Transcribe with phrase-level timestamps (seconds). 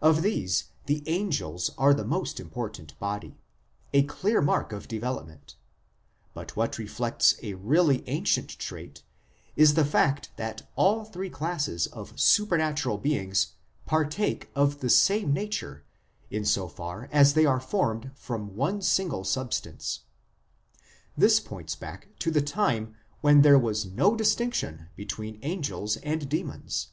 [0.00, 3.40] Of these the angels are the most important body,
[3.92, 5.56] a clear mark of development;
[6.32, 9.02] but what reflects a really ancient trait
[9.56, 15.84] is the fact that all three classes of supernatural beings partake of the same nature
[16.30, 20.02] in so far as they are formed from one single substance.
[21.16, 26.90] This points back to the time when there was no distinction between angels and demons.